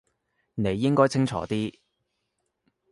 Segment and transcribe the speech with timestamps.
[0.55, 1.79] 你應該清楚啲